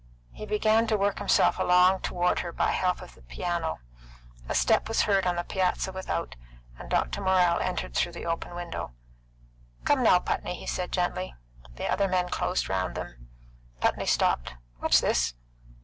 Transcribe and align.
He 0.31 0.47
began 0.47 0.87
to 0.87 0.97
work 0.97 1.19
himself 1.19 1.59
along 1.59 1.99
toward 2.01 2.39
her 2.39 2.51
by 2.51 2.71
help 2.71 3.03
of 3.03 3.13
the 3.13 3.21
piano. 3.21 3.81
A 4.49 4.55
step 4.55 4.87
was 4.87 5.01
heard 5.01 5.27
on 5.27 5.35
the 5.35 5.43
piazza 5.43 5.91
without, 5.91 6.35
and 6.79 6.89
Dr. 6.89 7.21
Morrell 7.21 7.59
entered 7.59 7.93
through 7.93 8.13
the 8.13 8.25
open 8.25 8.55
window. 8.55 8.93
"Come 9.85 10.01
now, 10.01 10.17
Putney," 10.17 10.55
he 10.55 10.65
said 10.65 10.91
gently. 10.91 11.35
The 11.75 11.85
other 11.85 12.07
men 12.07 12.29
closed 12.29 12.67
round 12.67 12.95
them. 12.95 13.27
Putney 13.79 14.07
stopped. 14.07 14.55
"What's 14.79 15.01
this? 15.01 15.35